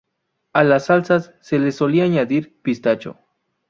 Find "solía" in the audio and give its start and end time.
1.75-2.05